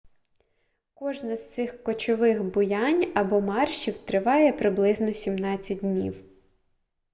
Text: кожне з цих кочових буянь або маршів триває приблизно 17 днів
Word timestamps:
кожне 0.93 1.37
з 1.37 1.49
цих 1.49 1.83
кочових 1.83 2.43
буянь 2.43 3.11
або 3.15 3.41
маршів 3.41 3.97
триває 3.97 4.53
приблизно 4.53 5.13
17 5.13 5.79
днів 5.79 6.23